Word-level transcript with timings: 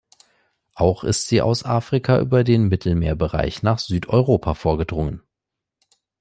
Auch 0.73 1.03
ist 1.03 1.27
sie 1.27 1.43
aus 1.43 1.63
Afrika 1.63 2.19
über 2.19 2.43
den 2.43 2.63
Mittelmeer-Bereich 2.69 3.61
nach 3.61 3.77
Südeuropa 3.77 4.55
vorgedrungen. 4.55 5.21